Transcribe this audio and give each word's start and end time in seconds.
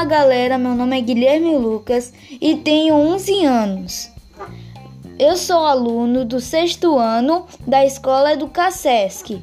Olá, 0.00 0.08
galera. 0.08 0.56
Meu 0.56 0.74
nome 0.74 0.96
é 0.96 1.00
Guilherme 1.02 1.54
Lucas 1.58 2.10
e 2.40 2.56
tenho 2.56 2.94
11 2.94 3.44
anos. 3.44 4.10
Eu 5.18 5.36
sou 5.36 5.66
aluno 5.66 6.24
do 6.24 6.40
sexto 6.40 6.96
ano 6.96 7.44
da 7.66 7.84
Escola 7.84 8.32
Educacesc. 8.32 9.42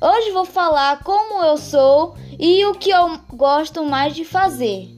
Hoje 0.00 0.30
vou 0.30 0.44
falar 0.44 1.02
como 1.02 1.42
eu 1.42 1.56
sou 1.56 2.14
e 2.38 2.64
o 2.66 2.74
que 2.74 2.90
eu 2.90 3.18
gosto 3.32 3.84
mais 3.84 4.14
de 4.14 4.24
fazer. 4.24 4.88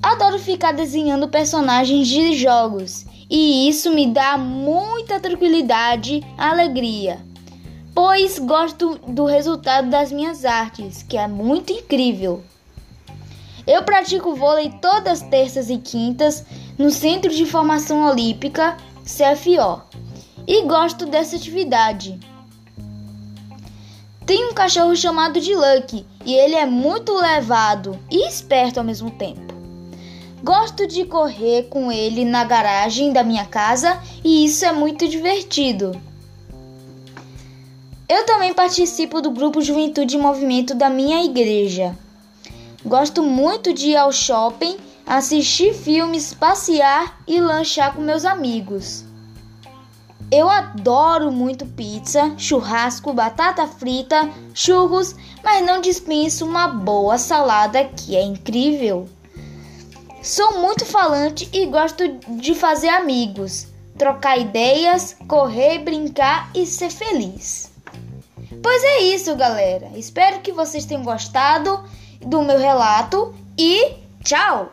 Adoro 0.00 0.38
ficar 0.38 0.70
desenhando 0.70 1.26
personagens 1.26 2.06
de 2.06 2.36
jogos 2.36 3.04
e 3.28 3.68
isso 3.68 3.90
me 3.90 4.06
dá 4.06 4.38
muita 4.38 5.18
tranquilidade, 5.18 6.22
alegria, 6.38 7.18
pois 7.92 8.38
gosto 8.38 8.96
do 9.08 9.24
resultado 9.24 9.90
das 9.90 10.12
minhas 10.12 10.44
artes, 10.44 11.02
que 11.02 11.18
é 11.18 11.26
muito 11.26 11.72
incrível. 11.72 12.44
Eu 13.68 13.82
pratico 13.82 14.34
vôlei 14.34 14.72
todas 14.80 15.20
terças 15.20 15.68
e 15.68 15.76
quintas 15.76 16.42
no 16.78 16.90
Centro 16.90 17.28
de 17.28 17.44
Formação 17.44 18.08
Olímpica, 18.08 18.78
CFO, 19.02 19.82
e 20.46 20.62
gosto 20.62 21.04
dessa 21.04 21.36
atividade. 21.36 22.18
Tenho 24.24 24.50
um 24.50 24.54
cachorro 24.54 24.96
chamado 24.96 25.38
de 25.38 25.54
Lucky 25.54 26.06
e 26.24 26.34
ele 26.34 26.54
é 26.54 26.64
muito 26.64 27.12
levado 27.14 27.98
e 28.10 28.26
esperto 28.26 28.78
ao 28.78 28.84
mesmo 28.84 29.10
tempo. 29.10 29.54
Gosto 30.42 30.86
de 30.86 31.04
correr 31.04 31.64
com 31.64 31.92
ele 31.92 32.24
na 32.24 32.44
garagem 32.44 33.12
da 33.12 33.22
minha 33.22 33.44
casa 33.44 34.00
e 34.24 34.46
isso 34.46 34.64
é 34.64 34.72
muito 34.72 35.06
divertido. 35.06 35.92
Eu 38.08 38.24
também 38.24 38.54
participo 38.54 39.20
do 39.20 39.30
grupo 39.30 39.60
Juventude 39.60 40.16
e 40.16 40.18
Movimento 40.18 40.74
da 40.74 40.88
minha 40.88 41.22
igreja. 41.22 41.94
Gosto 42.84 43.22
muito 43.22 43.74
de 43.74 43.88
ir 43.88 43.96
ao 43.96 44.12
shopping, 44.12 44.76
assistir 45.04 45.74
filmes, 45.74 46.32
passear 46.32 47.18
e 47.26 47.40
lanchar 47.40 47.94
com 47.94 48.00
meus 48.00 48.24
amigos. 48.24 49.04
Eu 50.30 50.48
adoro 50.48 51.32
muito 51.32 51.66
pizza, 51.66 52.34
churrasco, 52.36 53.12
batata 53.12 53.66
frita, 53.66 54.30
churros, 54.54 55.16
mas 55.42 55.64
não 55.64 55.80
dispenso 55.80 56.44
uma 56.46 56.68
boa 56.68 57.18
salada 57.18 57.84
que 57.84 58.14
é 58.14 58.22
incrível. 58.22 59.08
Sou 60.22 60.60
muito 60.60 60.84
falante 60.84 61.48
e 61.52 61.66
gosto 61.66 62.06
de 62.36 62.54
fazer 62.54 62.90
amigos, 62.90 63.66
trocar 63.96 64.38
ideias, 64.38 65.16
correr, 65.26 65.78
brincar 65.78 66.50
e 66.54 66.66
ser 66.66 66.90
feliz. 66.90 67.72
Pois 68.62 68.82
é 68.82 68.98
isso, 69.00 69.34
galera. 69.36 69.90
Espero 69.94 70.40
que 70.40 70.52
vocês 70.52 70.84
tenham 70.84 71.04
gostado 71.04 71.84
do 72.20 72.42
meu 72.42 72.58
relato 72.58 73.34
e 73.56 73.94
tchau! 74.24 74.72